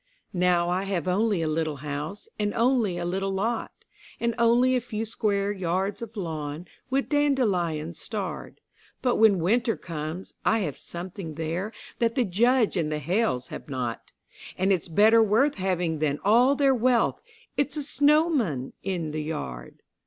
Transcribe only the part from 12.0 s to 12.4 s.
the